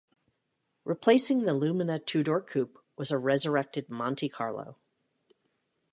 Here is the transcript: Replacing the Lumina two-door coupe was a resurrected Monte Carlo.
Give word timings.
Replacing 0.83 1.43
the 1.43 1.53
Lumina 1.53 1.99
two-door 1.99 2.41
coupe 2.41 2.83
was 2.97 3.11
a 3.11 3.19
resurrected 3.19 3.87
Monte 3.87 4.29
Carlo. 4.29 4.77